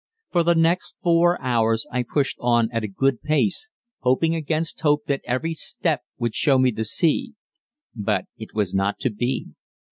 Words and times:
For 0.31 0.41
the 0.41 0.55
next 0.55 0.95
four 1.03 1.39
hours 1.39 1.85
I 1.91 2.01
pushed 2.11 2.37
on 2.39 2.69
at 2.73 2.83
a 2.83 2.87
good 2.87 3.21
pace, 3.21 3.69
hoping 3.99 4.33
against 4.33 4.81
hope 4.81 5.05
that 5.05 5.21
every 5.25 5.53
step 5.53 6.01
would 6.17 6.33
show 6.33 6.57
me 6.57 6.71
the 6.71 6.85
sea. 6.85 7.35
But 7.95 8.25
it 8.35 8.55
was 8.55 8.73
not 8.73 8.97
to 9.01 9.11
be. 9.11 9.49